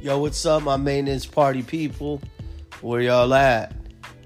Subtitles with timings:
[0.00, 2.22] Yo, what's up, my maintenance party people?
[2.82, 3.74] Where y'all at?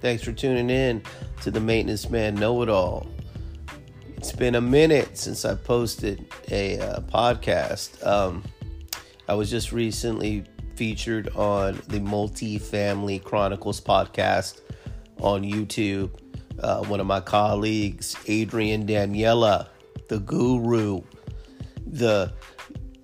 [0.00, 1.02] Thanks for tuning in
[1.42, 3.06] to the Maintenance Man Know It All.
[4.16, 8.04] It's been a minute since I posted a uh, podcast.
[8.06, 8.42] Um,
[9.28, 10.44] I was just recently
[10.74, 14.62] featured on the Multi-Family Chronicles podcast
[15.20, 16.08] on YouTube.
[16.60, 19.68] Uh, one of my colleagues, Adrian Daniela,
[20.08, 21.02] the guru,
[21.86, 22.32] the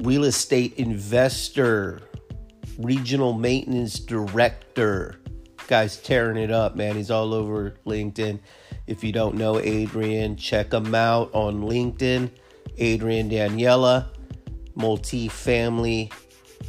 [0.00, 2.02] real estate investor,
[2.82, 5.20] regional maintenance director.
[5.68, 6.96] Guy's tearing it up, man.
[6.96, 8.40] He's all over LinkedIn.
[8.86, 12.30] If you don't know Adrian, check him out on LinkedIn.
[12.78, 14.08] Adrian Daniela,
[14.74, 16.10] Multi-Family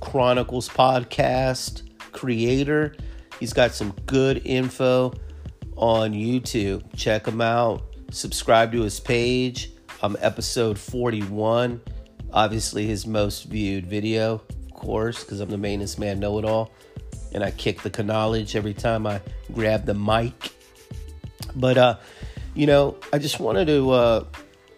[0.00, 1.82] Chronicles podcast
[2.12, 2.94] creator.
[3.38, 5.12] He's got some good info
[5.76, 6.84] on YouTube.
[6.96, 7.82] Check him out.
[8.10, 9.72] Subscribe to his page.
[10.02, 11.80] I'm episode 41.
[12.32, 14.42] Obviously, his most viewed video,
[14.76, 16.70] course, because I'm the maintenance man know it all.
[17.32, 19.20] And I kick the knowledge every time I
[19.52, 20.52] grab the mic.
[21.54, 21.96] But, uh,
[22.54, 24.24] you know, I just wanted to uh,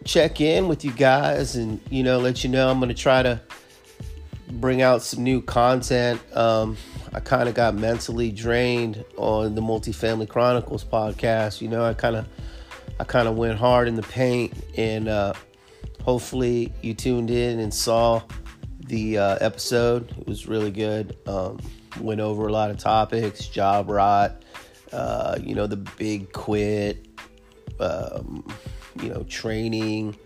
[0.04, 3.22] check in with you guys and, you know, let you know I'm going to try
[3.22, 3.40] to
[4.52, 6.20] bring out some new content.
[6.36, 6.76] Um,
[7.12, 11.60] I kind of got mentally drained on the Multi-Family Chronicles podcast.
[11.60, 12.26] You know, I kind of
[13.00, 15.32] I kind of went hard in the paint, and uh,
[16.02, 18.22] hopefully you tuned in and saw
[18.88, 20.10] the uh, episode.
[20.18, 21.16] It was really good.
[21.26, 21.58] Um,
[22.00, 24.42] went over a lot of topics, job rot,
[24.92, 27.06] uh, you know, the big quit,
[27.80, 28.46] um,
[29.00, 30.16] you know, training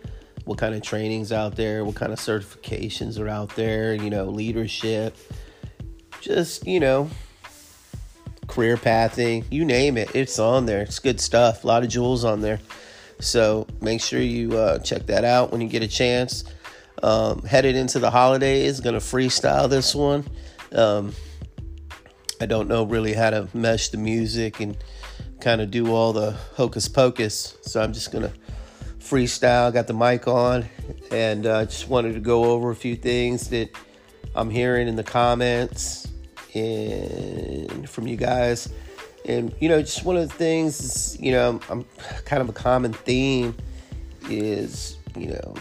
[0.44, 4.24] what kind of trainings out there, what kind of certifications are out there, you know,
[4.24, 5.16] leadership,
[6.20, 7.08] just, you know,
[8.48, 10.82] career pathing, you name it, it's on there.
[10.82, 11.64] It's good stuff.
[11.64, 12.60] A lot of jewels on there.
[13.20, 16.44] So make sure you uh, check that out when you get a chance.
[17.02, 20.24] Um, headed into the holidays, gonna freestyle this one.
[20.72, 21.12] Um,
[22.40, 24.76] I don't know really how to mesh the music and
[25.40, 28.32] kind of do all the hocus pocus, so I'm just gonna
[28.98, 29.72] freestyle.
[29.72, 30.68] Got the mic on,
[31.10, 33.70] and I uh, just wanted to go over a few things that
[34.34, 36.08] I'm hearing in the comments
[36.54, 38.68] and from you guys.
[39.24, 41.84] And you know, just one of the things, you know, I'm
[42.24, 43.54] kind of a common theme
[44.28, 45.54] is, you know,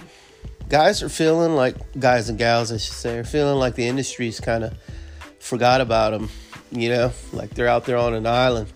[0.71, 4.39] guys are feeling like guys and gals, I should say, are feeling like the industry's
[4.39, 4.73] kind of
[5.39, 6.29] forgot about them.
[6.71, 8.71] You know, like they're out there on an island.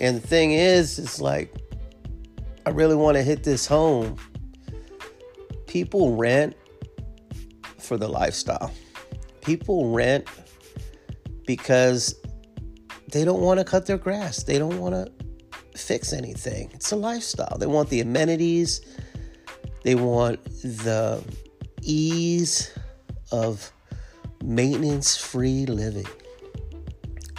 [0.00, 1.54] And the thing is, it's like
[2.66, 4.16] I really want to hit this home.
[5.68, 6.56] People rent
[7.78, 8.72] for the lifestyle.
[9.40, 10.26] People rent
[11.46, 12.16] because
[13.12, 14.42] they don't want to cut their grass.
[14.42, 16.70] They don't want to fix anything.
[16.74, 17.56] It's a lifestyle.
[17.56, 18.80] They want the amenities.
[19.82, 21.22] They want the
[21.82, 22.76] ease
[23.32, 23.72] of
[24.42, 26.06] maintenance free living.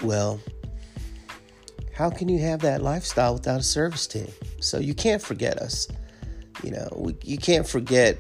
[0.04, 0.40] Well,
[1.94, 4.28] how can you have that lifestyle without a service team?
[4.60, 5.88] So you can't forget us.
[6.64, 8.18] You know, we, you can't forget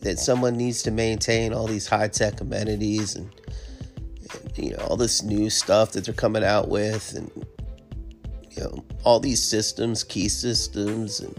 [0.00, 3.28] that someone needs to maintain all these high tech amenities and,
[4.32, 7.30] and, you know all this new stuff that they're coming out with and
[8.50, 11.36] you know all these systems, key systems, and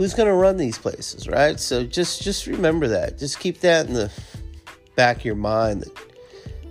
[0.00, 1.60] who's going to run these places, right?
[1.60, 3.18] So just just remember that.
[3.18, 4.10] Just keep that in the
[4.96, 5.92] back of your mind that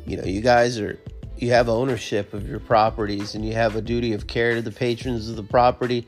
[0.08, 1.00] you know you guys are
[1.38, 4.72] you have ownership of your properties and you have a duty of care to the
[4.72, 6.08] patrons of the property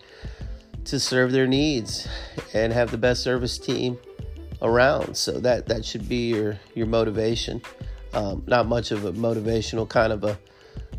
[0.86, 2.08] to serve their needs
[2.56, 4.00] and have the best service team
[4.64, 5.16] around.
[5.16, 7.62] So that that should be your your motivation.
[8.16, 10.40] Um, not much of a motivational kind of a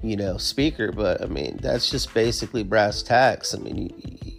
[0.04, 3.56] you know speaker, but I mean that's just basically brass tacks.
[3.56, 4.31] I mean you,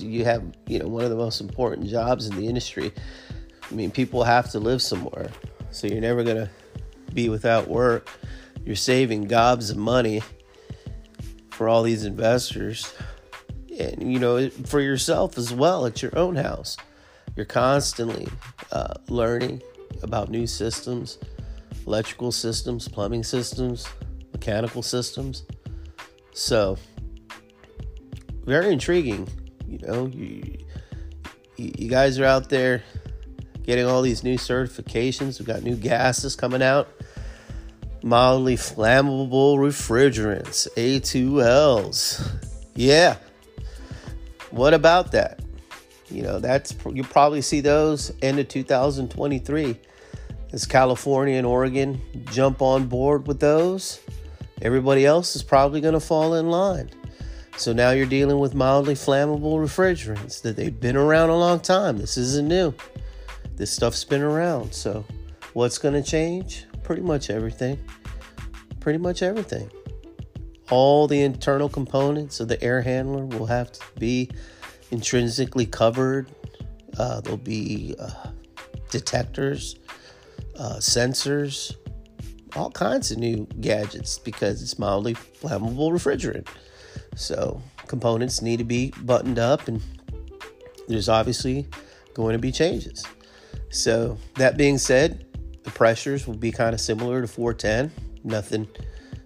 [0.00, 2.92] you have you know one of the most important jobs in the industry.
[3.70, 5.30] I mean people have to live somewhere,
[5.70, 6.50] so you're never gonna
[7.14, 8.08] be without work.
[8.64, 10.22] You're saving gobs of money
[11.50, 12.92] for all these investors.
[13.78, 16.76] And you know for yourself as well at your own house.
[17.36, 18.26] You're constantly
[18.72, 19.62] uh, learning
[20.02, 21.18] about new systems
[21.86, 23.86] electrical systems plumbing systems
[24.36, 25.44] mechanical systems.
[26.34, 26.76] So
[28.44, 29.26] very intriguing
[29.80, 30.58] you know you,
[31.56, 32.82] you guys are out there
[33.64, 36.88] getting all these new certifications we've got new gases coming out
[38.06, 42.24] mildly flammable refrigerants, A2Ls.
[42.76, 43.16] Yeah.
[44.50, 45.40] What about that?
[46.08, 49.76] You know, that's you'll probably see those end of 2023
[50.52, 52.00] as California and Oregon
[52.30, 54.00] jump on board with those.
[54.62, 56.90] Everybody else is probably going to fall in line.
[57.58, 61.96] So now you're dealing with mildly flammable refrigerants that they've been around a long time.
[61.96, 62.74] This isn't new.
[63.56, 64.74] This stuff's been around.
[64.74, 65.04] So
[65.54, 66.66] what's going to change?
[66.84, 67.78] Pretty much everything.
[68.86, 69.68] pretty much everything.
[70.70, 74.30] All the internal components of the air handler will have to be
[74.92, 76.30] intrinsically covered.
[76.96, 78.28] Uh, there'll be uh,
[78.90, 79.74] detectors,
[80.56, 81.74] uh, sensors,
[82.54, 86.46] all kinds of new gadgets because it's mildly flammable refrigerant.
[87.16, 89.82] So components need to be buttoned up, and
[90.86, 91.66] there's obviously
[92.14, 93.04] going to be changes.
[93.70, 95.26] So that being said,
[95.64, 97.90] the pressures will be kind of similar to 410.
[98.22, 98.68] Nothing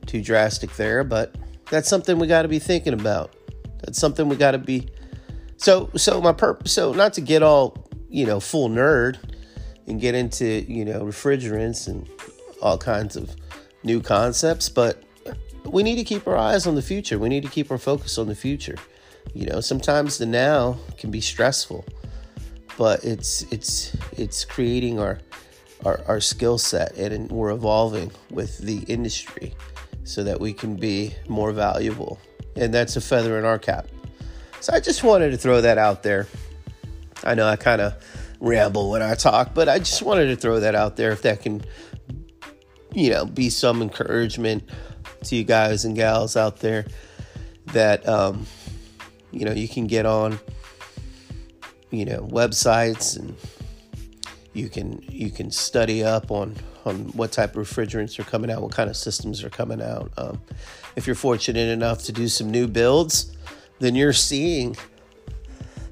[0.06, 1.34] too drastic there, but
[1.70, 3.34] that's something we got to be thinking about.
[3.82, 4.88] That's something we got to be.
[5.56, 6.72] So so my purpose.
[6.72, 9.18] So not to get all you know full nerd
[9.86, 12.08] and get into you know refrigerants and
[12.62, 13.34] all kinds of
[13.82, 15.02] new concepts, but
[15.70, 17.18] we need to keep our eyes on the future.
[17.18, 18.76] We need to keep our focus on the future.
[19.34, 21.84] You know, sometimes the now can be stressful,
[22.76, 25.20] but it's it's it's creating our
[25.84, 29.54] our, our skill set and we're evolving with the industry
[30.04, 32.18] so that we can be more valuable.
[32.56, 33.86] And that's a feather in our cap.
[34.60, 36.26] So I just wanted to throw that out there.
[37.24, 37.94] I know I kind of
[38.40, 41.42] ramble when I talk, but I just wanted to throw that out there if that
[41.42, 41.62] can,
[42.92, 44.68] you know, be some encouragement
[45.24, 46.86] to you guys and gals out there
[47.66, 48.46] that, um,
[49.32, 50.38] you know, you can get on,
[51.90, 53.36] you know, websites and
[54.52, 58.62] you can you can study up on on what type of refrigerants are coming out,
[58.62, 60.10] what kind of systems are coming out.
[60.16, 60.40] Um,
[60.96, 63.36] if you're fortunate enough to do some new builds,
[63.78, 64.76] then you're seeing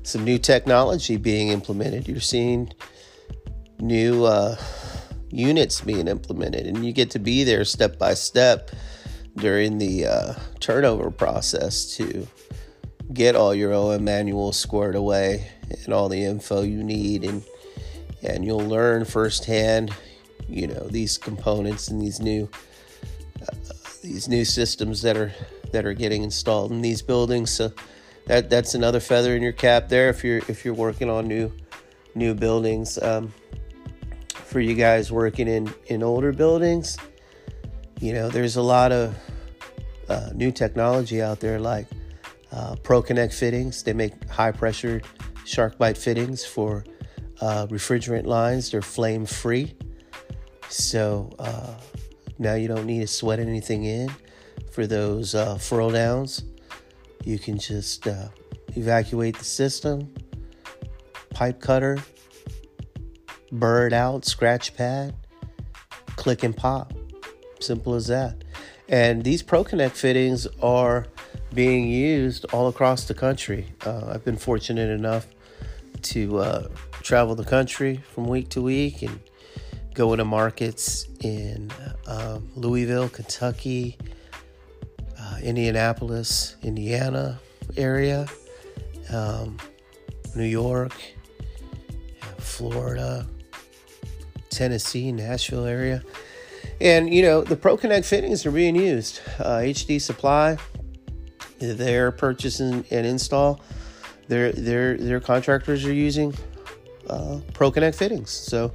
[0.02, 2.08] some new technology being implemented.
[2.08, 2.72] You're seeing
[3.78, 4.56] new uh,
[5.30, 8.70] units being implemented, and you get to be there step by step
[9.38, 12.26] during the uh, turnover process to
[13.12, 15.50] get all your OM manuals squared away
[15.84, 17.42] and all the info you need and
[18.22, 19.94] and you'll learn firsthand,
[20.48, 22.48] you know, these components and these new
[23.42, 23.54] uh,
[24.02, 25.32] these new systems that are
[25.72, 27.50] that are getting installed in these buildings.
[27.50, 27.72] So
[28.26, 31.52] that that's another feather in your cap there if you're if you're working on new
[32.14, 32.98] new buildings.
[33.00, 33.32] Um,
[34.34, 36.96] for you guys working in in older buildings,
[38.00, 39.14] you know, there's a lot of
[40.08, 41.86] uh, new technology out there like
[42.52, 43.82] uh, ProConnect fittings.
[43.82, 45.02] They make high pressure
[45.44, 46.84] SharkBite fittings for
[47.40, 48.70] uh, refrigerant lines.
[48.70, 49.76] They're flame free.
[50.68, 51.74] So uh,
[52.38, 54.10] now you don't need to sweat anything in
[54.72, 56.44] for those uh, furl downs.
[57.24, 58.28] You can just uh,
[58.76, 60.14] evacuate the system,
[61.30, 61.98] pipe cutter,
[63.50, 65.14] burr it out, scratch pad,
[66.16, 66.92] click and pop.
[67.60, 68.44] Simple as that.
[68.88, 71.06] And these ProConnect fittings are
[71.52, 73.66] being used all across the country.
[73.84, 75.26] Uh, I've been fortunate enough
[76.02, 76.68] to uh,
[77.02, 79.18] travel the country from week to week and
[79.94, 81.70] go into markets in
[82.06, 83.98] um, Louisville, Kentucky,
[85.18, 87.40] uh, Indianapolis, Indiana
[87.76, 88.26] area,
[89.12, 89.56] um,
[90.34, 90.94] New York,
[92.38, 93.26] Florida,
[94.50, 96.02] Tennessee, Nashville area.
[96.80, 99.20] And you know, the ProConnect fittings are being used.
[99.38, 100.56] Uh, HD Supply,
[101.58, 103.60] their purchasing and install
[104.28, 106.34] their their their contractors are using
[107.10, 108.30] uh, ProConnect fittings.
[108.30, 108.72] So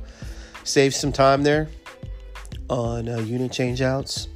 [0.64, 1.70] save some time there
[2.70, 4.28] on uh, unit changeouts.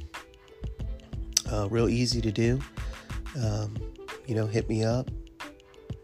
[1.50, 2.60] Uh, real easy to do.
[3.42, 3.74] Um,
[4.26, 5.10] you know, hit me up.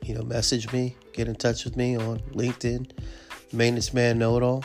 [0.02, 0.96] You know, message me.
[1.12, 2.90] Get in touch with me on LinkedIn.
[3.52, 4.64] Maintenance Man Know It All.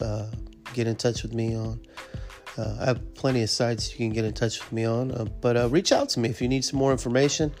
[0.00, 0.26] Uh,
[0.74, 1.80] get in touch with me on.
[2.58, 5.26] Uh, I have plenty of sites you can get in touch with me on, uh,
[5.42, 7.52] but uh, reach out to me if you need some more information.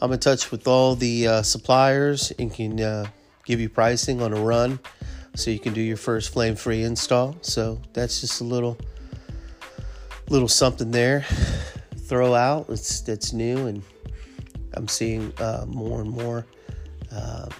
[0.00, 3.06] I'm in touch with all the uh, suppliers and can uh,
[3.44, 4.80] give you pricing on a run
[5.36, 7.36] so you can do your first flame free install.
[7.42, 8.76] So that's just a little
[10.28, 11.24] little something there.
[12.08, 12.66] Throw out.
[12.68, 13.82] It's that's new and
[14.74, 16.46] I'm seeing uh, more and more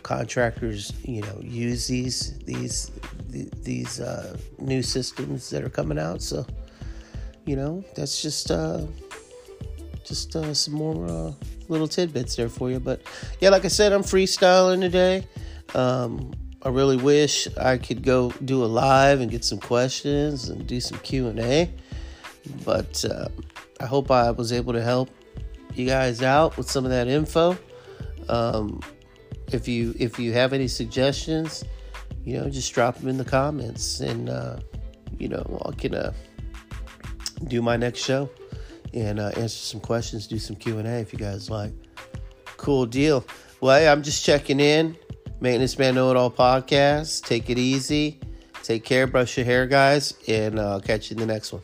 [0.03, 2.91] contractors, you know, use these these
[3.29, 4.01] these
[4.59, 6.23] new systems that are coming out.
[6.23, 6.45] So,
[7.45, 8.87] you know, that's just uh,
[10.05, 11.33] just uh, some more uh,
[11.69, 12.81] little tidbits there for you.
[12.81, 13.03] But
[13.41, 15.27] yeah, like I said, I'm freestyling today.
[15.75, 16.33] Um,
[16.63, 20.81] I really wish I could go do a live and get some questions and do
[20.81, 21.71] some Q and A.
[22.65, 23.29] But uh,
[23.81, 25.11] I hope I was able to help
[25.75, 27.57] you guys out with some of that info.
[28.29, 28.81] Um,
[29.53, 31.65] if you if you have any suggestions,
[32.25, 34.59] you know, just drop them in the comments, and uh,
[35.19, 36.13] you know, I can uh,
[37.49, 38.31] do my next show
[38.95, 41.73] and uh, answer some questions, do some Q and A if you guys like.
[42.57, 43.25] Cool deal.
[43.61, 44.97] Well, hey, I'm just checking in.
[45.41, 47.25] Maintenance Man Know It All podcast.
[47.25, 48.21] Take it easy.
[48.63, 49.07] Take care.
[49.09, 51.63] Brush your hair, guys, and uh, catch you in the next one.